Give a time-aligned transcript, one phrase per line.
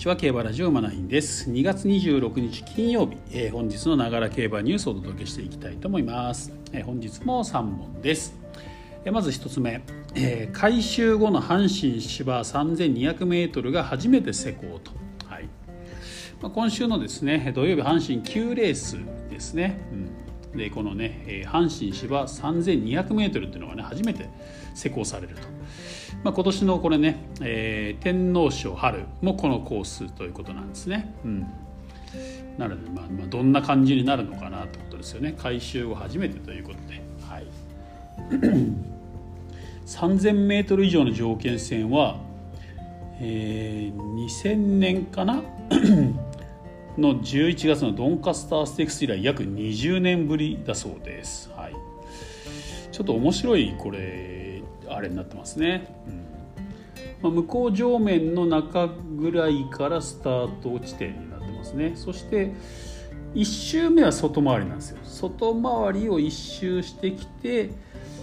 [0.00, 0.16] ちは。
[0.16, 1.50] 競馬ラジオ馬ナインです。
[1.50, 8.34] 2月26日金曜日、えー、本日のながら競馬ニュースをお届けしていきたいと思います、えー、本日も3問です、
[9.04, 9.82] えー、まず1つ目、
[10.14, 14.92] えー、改修後の阪神芝 3200m が初めて施工と、
[15.26, 15.44] はい。
[16.40, 18.96] まあ、今週のですね土曜日阪神9レース
[19.28, 19.86] ですね、
[20.52, 24.30] うん、でこのねえ阪神芝 3200m っていうのがね初めて
[24.74, 25.42] 施工されると。
[26.22, 31.14] まあ、今年のこれね、えー、天皇賞春もこのコースということなんですね。
[31.24, 31.46] うん、
[32.58, 37.02] なので、まあ、まあどんな感じになるのかなということですよね改修後初めてということで。
[37.26, 37.46] はい
[39.86, 42.20] 3000m 以上の条件戦は、
[43.18, 45.42] えー、2000年かな？
[46.98, 51.50] の11月のドンカスターステークス以来約20年ぶりだそうです。
[51.56, 51.74] はい、
[52.92, 54.49] ちょっと面白いこれ
[54.90, 56.30] あれになってますね、うん。
[57.22, 61.92] まあ、向こう上面の中ぐらいからスタート地点になってますね。
[61.94, 62.52] そして
[63.34, 64.98] 1周目は外回りなんですよ。
[65.04, 67.70] 外回りを1周してきて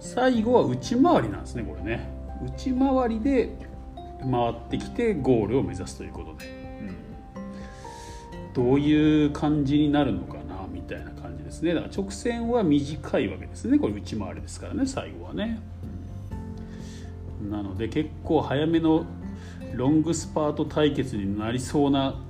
[0.00, 2.10] 最後は内回りなんですねこれね。
[2.44, 3.50] 内回りで
[4.20, 6.46] 回ってきてゴールを目指すということで、
[7.36, 11.74] うん、どういう感じになるのかなみたいな感じですね。
[11.74, 13.78] だから直線は短いわけですね。
[13.78, 15.60] これ内回りですからね最後はね、
[17.50, 19.06] なので結構早めの
[19.74, 22.20] ロングスパート対決になりそうな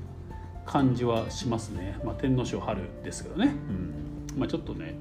[0.66, 3.54] 感じはしますね、まあ、天皇賞春ですけどね、
[4.34, 4.38] うん。
[4.38, 4.96] まあ、ちょっとね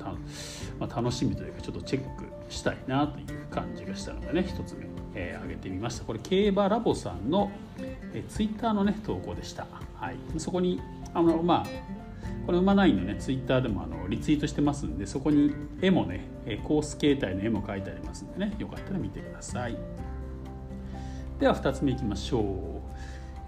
[0.80, 4.86] まあ、楽しみというかちょっとチェックしたいなという感じがしたのでね1つ目、
[5.16, 6.06] えー、上げてみました。
[6.06, 10.82] これ競馬ラボさんの、えー、ツイッターのね投稿でした、はい、そこに
[11.14, 11.68] あのまあ
[12.48, 16.30] この馬ナのねツイッターでもあのリツイートしてますんでそこに絵もね
[16.64, 19.78] コース形態の絵も書いてありますんでねよかったら見てください。
[21.42, 22.44] では2つ目いきましょう、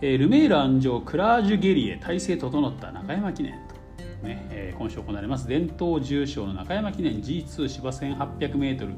[0.01, 5.47] えー、ルメール安城クラージュゲリエ体制整った中山記念と、ねえー、今週行われます。
[5.47, 8.95] 伝統重賞の中山記念 G2 芝 1800m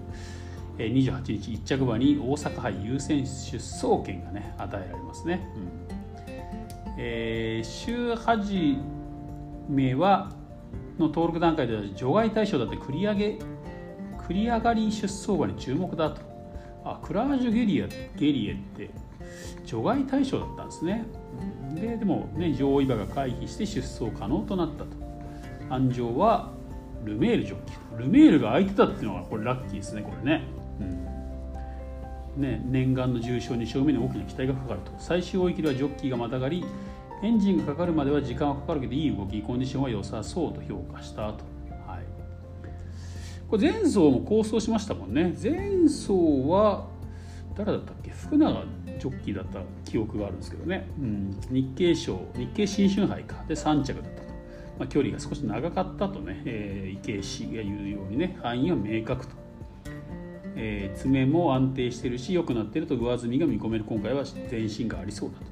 [0.79, 5.69] 28日1着馬に大阪杯優先出走権がね与えられますね、うん。
[6.97, 9.00] えー、週8
[9.69, 10.31] 名は
[10.97, 13.39] の登録段階では除外対象だって繰り上げ
[14.27, 16.21] 繰り上がり出走馬に注目だと。
[16.83, 18.89] あクラージュゲリアゲリエって
[19.65, 21.05] 除外対象だったんですね。
[21.75, 24.89] ででも、ね、上位馬が回避して出走可能となったと。
[25.69, 26.51] 安城は
[27.03, 30.43] ルメールジョッキールメールが空いてたっていうのがこれラッキーですねこれね,、
[32.37, 34.91] うん、ね念願の重賞2勝目に大きな期待がかかると。
[34.97, 36.63] 最終追い切りはジョッキーがまたがり
[37.23, 41.51] エンジンがかかるまでは時間はかかるけどいい動きコンディションは良さそうと評価したと。
[43.47, 45.35] これ前走も構想しましたもんね。
[45.43, 46.13] 前走
[46.47, 46.87] は
[47.53, 48.09] 誰だったっけ？
[48.11, 48.63] 福永
[48.97, 52.21] ジョッキーだった記憶があるんですけどね、うん、日経賞。
[52.37, 53.43] 日経新春杯か。
[53.49, 54.27] で3着だったと、
[54.79, 58.39] まあ、距離が少し長かったとね、えー、池江氏が言うようにね。
[58.41, 59.35] 範囲は明確と、
[60.55, 63.83] えー、爪も安定してるし良くなってると上積みが見込める。
[63.83, 65.45] 今回は前進がありそうだと。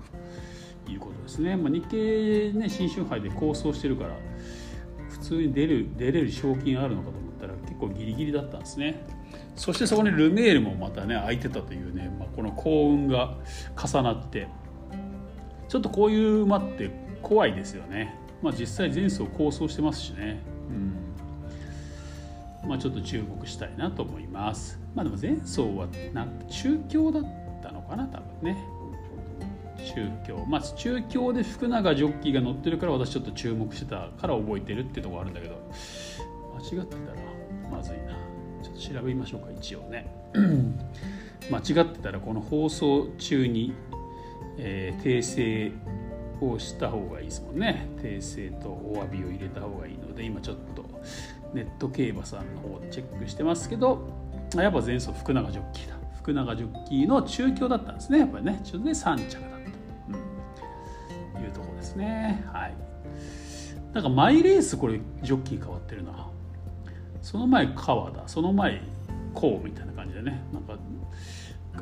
[0.87, 4.15] いうことですね、まあ、日経、ね、新春杯で構想してるから
[5.09, 9.05] 普通に出る出れる賞金あるのかと思ったら結構ギリギリだったんですね。
[9.55, 13.35] そしてそこにルメールもまたね空いてたというね、まあ、この幸運が
[13.75, 14.47] 重なって
[15.67, 16.89] ちょっとこういう馬って
[17.21, 20.41] 怖いですよね、まあ、実際前走構想してますしね、
[22.63, 22.69] うん。
[22.69, 24.79] まあ、ちょっと注目したいなと思います。
[24.95, 27.23] まあでも前走はな中京だっ
[27.61, 28.78] たのかな多分ね。
[29.93, 35.55] 中京まあ中京で福永ジョッキーが乗ってるから私ちょっと注目してたから覚えてるってとこあるんだけど。
[36.59, 37.19] 間違ってたら
[37.71, 38.13] まずいな。
[38.61, 40.11] ちょっと調べましょうか一応ね。
[41.49, 43.73] 間違ってたらこの放送中に、
[44.57, 45.71] えー、訂正
[46.41, 47.87] をした方がいいですもんね。
[48.01, 50.85] 訂正とお詫びを入れた方がいいので今ちょっと
[51.53, 54.07] ネット競馬さんの方チェックしてますけど。
[54.55, 55.95] やっぱ前走福永ジョッキーだ。
[56.17, 58.59] 福永ジョッキーの中京だったんですねやっぱりね。
[58.63, 59.58] ちょっとで3着だ
[61.79, 62.43] ですね。
[62.51, 62.73] はい。
[63.93, 66.29] なんかマイレースこれジョッキー変わってるな。
[67.21, 68.81] その前川田その前
[69.33, 70.41] こうみたいな感じでね。
[70.53, 70.77] なんか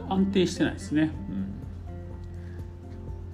[0.09, 1.53] 安定してないですね、うん、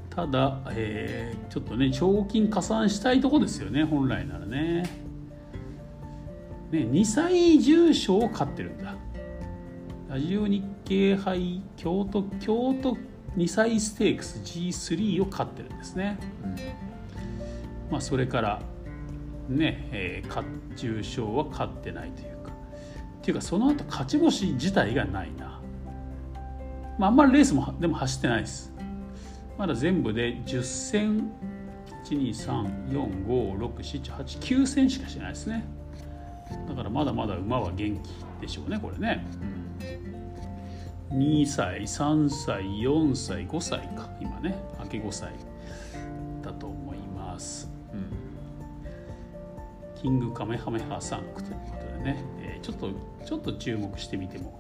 [0.10, 3.84] ただ、えー、ちょっとね賞金加算したいとこですよね。
[3.84, 4.84] 本来ならね。
[6.72, 8.96] ね2歳重賞を勝ってるんだ。
[10.10, 12.98] ラジオ日経杯京都京都
[13.38, 16.56] 2歳ステークス G3 を勝ってるんですね、うん、
[17.92, 18.62] まあそれから
[19.50, 22.52] ね、えー、重賞は勝ってないというか。
[22.52, 25.62] っていうかその後勝ち星自体がないな、
[26.98, 28.72] まあ、あんまりレースもでも走ってないです。
[29.58, 31.32] まだ全部で10戦。
[32.04, 35.64] 123456789戦しかしてないですね。
[36.68, 38.10] だからまだまだ馬は元気
[38.42, 39.63] でしょうねこれね、うん、
[41.14, 44.10] 2歳3歳4歳5歳か。
[44.20, 44.56] 今ね。
[44.80, 45.34] 明け5歳
[46.44, 52.90] だと思います、うん、キングカメハメハサンクということでね、えー、ちょっと
[53.26, 54.60] ちょっと注目してみても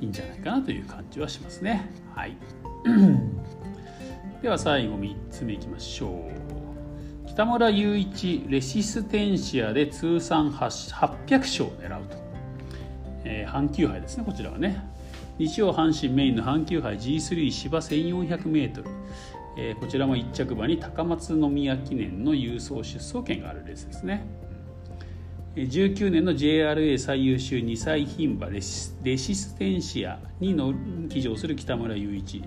[0.00, 1.90] いいんじゃないかなという感じはしますね。
[2.14, 2.36] はい。
[4.42, 7.28] では最後3つ目いきましょう。
[7.28, 12.16] 北村雄一レシステンシアで通算800勝を狙うと、
[13.24, 14.97] えー、阪急杯ですねこちらはね。
[15.38, 18.84] 日曜阪神メインの阪急杯 G3 芝 1400m、
[19.56, 24.26] えー、こちらも1着馬に高松宮記念の郵送出走権があるレースですね。
[25.54, 30.72] 19年の JRA 最優秀2歳牝馬レシステンシアにの
[31.08, 32.42] 騎乗する北村雄一。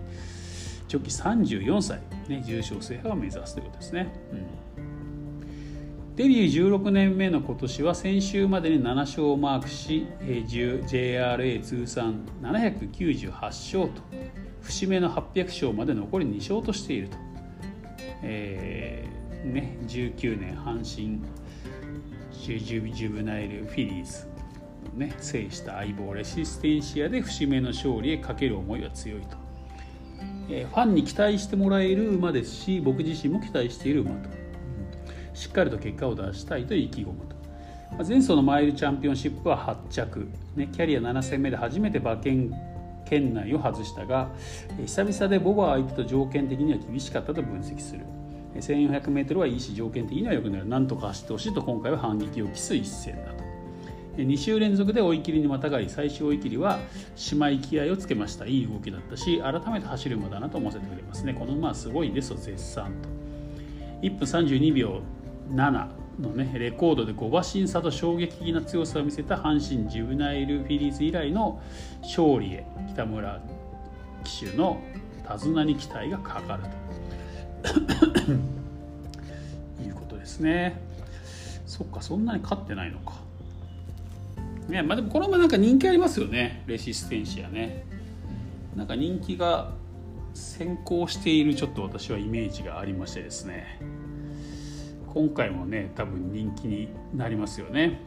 [0.91, 4.13] 長期34歳、ね、重賞制覇を目指すということですね、
[4.77, 4.90] うん、
[6.15, 14.01] デビュー16年目の今年は先週までに7勝をマークし JRA 通算798勝と
[14.61, 17.17] 節目の800勝まで残り2勝としていると、
[18.23, 21.21] えーね、19年阪神
[22.59, 24.27] ジュブナイルフィリーズ
[24.93, 29.37] ね、制した相棒レシステンシアで節目の勝利へかける思いは強いと。
[30.49, 34.40] えファンに期待してもらえる馬ですし僕自身も期待している馬と、
[35.41, 37.35] しっかりと結果を出したいと意気込むと、
[37.97, 39.57] ま前走のマイルチャンピオンシップは
[39.89, 42.53] 8着、ね、キャリア7戦目で初めて馬券
[43.09, 44.29] 圏内を外したが
[44.85, 48.01] 久々でボバ相手と条件的には厳しかったと分析する。
[48.53, 50.67] 1400m はいいし条件的には良くなる。
[50.67, 53.44] なんとか走ってほしいと今回は反撃を期す一戦だと。
[54.17, 56.77] 2週連続で追い切りにまたがり最終追い切りは
[57.31, 58.45] 姉妹気合をつけました。
[58.45, 61.33] いい動きだったし改めて走る馬だなと思わせてくれますね。
[61.33, 63.09] この馬はすごいですと絶賛と。
[64.01, 65.01] 1分32秒
[65.49, 71.61] のねレコードで5馬審査と衝撃的な強さを見せた阪神ジュブナイルフィリーズ以来の
[72.01, 73.41] 勝利へ北村
[74.23, 74.81] 騎手の
[75.27, 76.69] 手綱に期待がかかると。
[79.83, 80.79] いうことですね。
[81.65, 83.13] そっかそんなに勝ってないのか。
[84.67, 86.63] ねまあ、でもこの馬なんか人気ありますよね。
[86.67, 87.83] レシステンシアね。
[88.75, 89.71] なんか人気が
[90.33, 93.79] 先行しているちょっと私はイメージがありましてですね。
[95.13, 97.99] 今回もね多分人気になりますよね、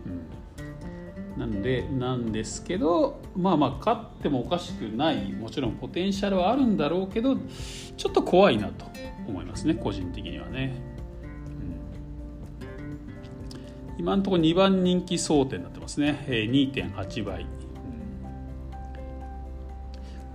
[1.37, 8.87] うん、なのでなんですけどまあまあ勝ってもおかしくないもちろんポテンシャルはあるんだろうけどちょっと怖いなと
[9.29, 10.95] 思いますね個人的にはね。
[13.97, 16.25] 今のところ2番人気争点になってますね。
[16.29, 17.47] 2.8倍。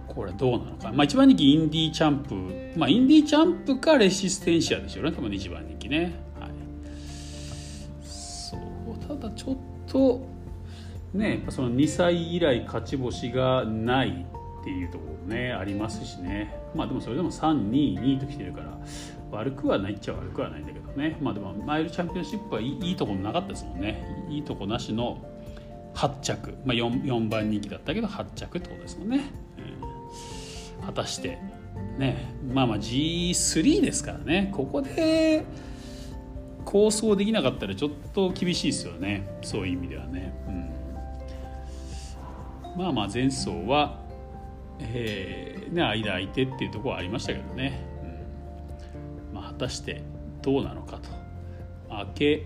[0.08, 0.92] これどうなのか。
[0.92, 2.36] まあ1番人気インディーチャンプ。
[2.80, 6.29] まあインディーチャンプかレシステンシアでしょうね多分1番人気ね
[9.20, 9.58] だちょっ
[9.88, 10.28] と
[11.14, 14.26] ねやっぱその2歳以来勝ち星がない
[14.62, 16.56] っていうところねありますしね。
[16.76, 18.78] まあでもそれでも322ときてるから
[19.32, 21.18] 悪くはないっちゃ悪くはないんだけどね。
[21.22, 24.28] まあでもマイルチャンピオンシップはいいいいとこなかったですもんね。
[24.30, 25.24] いいとこなしの
[25.96, 31.40] 8着、まあ4、4, 番人気だったけど8着ってことですもんね、えー、果たして
[31.98, 32.34] ね。
[32.54, 34.52] まあまあ G3 ですからね。
[34.54, 35.46] ここで
[36.66, 39.28] 構想できなかったらちょっと厳しいですよね。
[39.42, 40.52] そういう意味ではね、う
[42.78, 44.00] ん、まあまあ前走は
[44.80, 47.86] えーね、間空いてっていうところはありましたけどね、
[49.32, 49.36] うん。
[49.36, 50.02] まあ、果たして
[50.42, 51.10] どうなのかと。
[51.90, 52.46] 明け、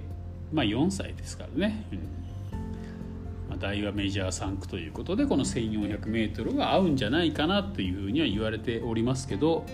[0.52, 2.00] まあ、4歳ですからね、うん。
[3.50, 9.66] まあ、大和メジャー3区ということでこの 1400m が合うんじゃないかなというふうには言われておりますけど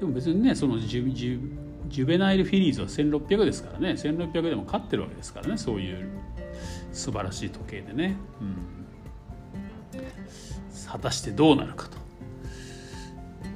[0.00, 6.08] でも別にねそのジュジュベナイルフィリーズは1600ですからね1600でも勝ってるわけですからねそういう
[6.92, 8.16] 素晴らしい時計でね。
[8.40, 8.76] うん
[10.86, 11.96] 果たしてどうなるかと。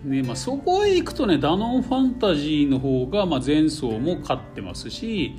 [0.04, 5.36] ねまあ、そこへ行くとねダノンファンタジーの方が、まあ、前走も勝ってますし、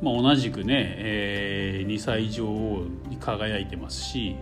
[0.00, 4.36] まあ、同じくね、えー、2歳女王に輝いてますし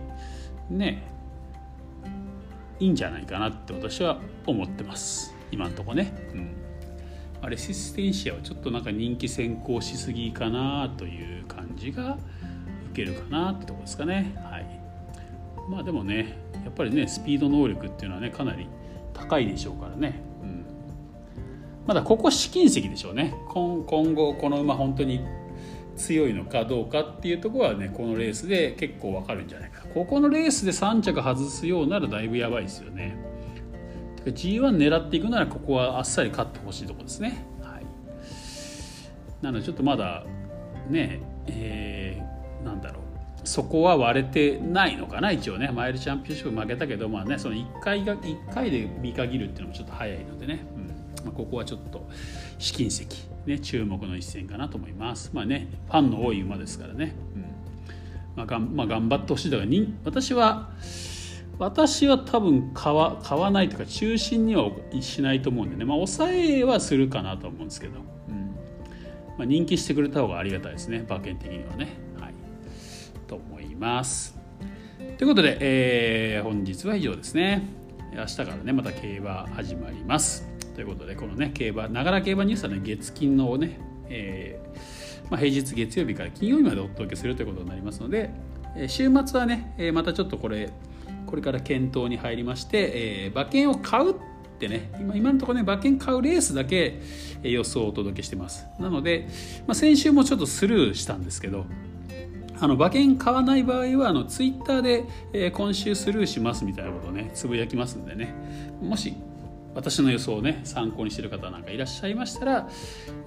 [0.69, 1.11] ね
[2.79, 6.13] いいんじゃないかなって私は思ってます今んとこね。
[6.33, 6.68] うん
[7.47, 12.17] レシステンシアはちょっとなんか人気先行しすぎかなという感じが
[12.91, 14.35] 受けるかなってとこですかね。
[14.43, 14.65] はい、
[15.69, 18.67] まあでもねやっぱりねスピード能力っていうのはねかなり
[19.13, 20.65] 高いでしょうからね、うん、
[21.87, 23.35] まだここ試金石でしょうね。
[23.47, 25.21] 今後この馬本当に
[25.95, 33.17] 強いのかどうかっていうところはねこのレースで結構わかるんじゃないかここのレースで3着外すようならだいぶやばいですよね。
[34.25, 37.45] G1 狙っていくならここはあっさり勝ってほしいところですね。
[37.61, 37.85] はい、
[39.41, 40.23] なのでちょっとまだ
[40.89, 43.03] ねえー、なんだろう。
[43.45, 45.69] そこは割れてないのかな一応ね。
[45.73, 51.25] マイルチャンピオンシップ負けたけどまあねその1回が1回で見限るっていうのもちょっと早いのでね、うん。
[51.25, 52.07] まあ、ここはちょっと
[52.57, 53.07] 試金石、
[53.45, 55.31] ね、注目の一戦かなと思います。
[55.33, 57.41] まあねファンの多い馬ですからね、うん。
[58.35, 60.69] まあがんまあ、頑張ってほしいとかに私は
[61.59, 65.83] 私は多分買わ買わないというか中心にはしないと思うんでね。
[65.85, 67.99] まあ抑えはするかなと思うんですけど、
[68.29, 68.55] うん。
[69.37, 71.05] まあ、人気してくれた方がありがたいですね。
[71.09, 71.89] 馬券的にはね。
[72.17, 72.33] はい。
[73.27, 74.39] と思います。
[75.17, 77.67] ということで、えー、本日は以上ですね。
[78.15, 80.47] 明日からねまた競馬始まります。
[80.75, 88.31] ということでこのね競馬ながら競馬ニュースはね月金のね、えーまあ、平日月曜日から金曜日までお届けするということになりますので
[88.87, 90.71] 週末はねまたちょっとこれ
[91.29, 92.91] これから検討に入りまして、
[93.27, 94.15] えー、馬券を買うっ
[94.57, 96.99] てね今今のところね馬券買うレースだけ
[97.43, 98.65] 予想をお届けしてます。
[98.79, 99.27] なので、
[99.67, 101.65] まあ、先週もちょっとスルーしたんですけど
[102.59, 108.33] あの馬券買わない場合はあのツイッターで、えー、今週スルーしますみたいなことをねつぶやきますんでね。
[108.81, 109.13] もし
[109.75, 112.69] 私の予想をね参考にしてる方なんかいらっしゃいましたら、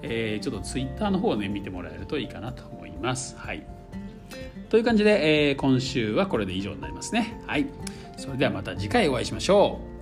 [0.01, 3.37] えー、ちょっとツイッターの方をね見てもらえるといいかなと思います。
[3.37, 3.63] はい。
[4.69, 7.39] という感じで、えー、今週はこれで以上になりますね。
[7.45, 7.67] はい。
[8.17, 9.92] それではまた次回お会いしましょう。